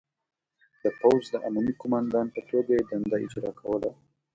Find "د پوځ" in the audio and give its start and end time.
0.83-1.21